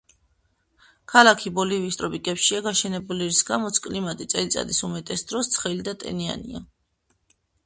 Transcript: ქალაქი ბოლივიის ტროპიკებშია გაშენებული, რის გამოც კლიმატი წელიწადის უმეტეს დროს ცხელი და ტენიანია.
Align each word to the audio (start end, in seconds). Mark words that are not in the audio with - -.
ქალაქი 1.11 1.51
ბოლივიის 1.59 1.97
ტროპიკებშია 1.99 2.61
გაშენებული, 2.69 3.27
რის 3.33 3.43
გამოც 3.51 3.79
კლიმატი 3.89 4.27
წელიწადის 4.35 4.81
უმეტეს 4.89 5.27
დროს 5.33 5.53
ცხელი 5.59 5.87
და 5.91 5.95
ტენიანია. 6.07 6.65